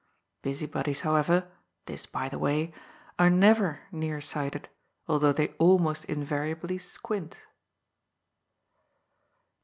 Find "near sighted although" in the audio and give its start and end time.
3.91-5.31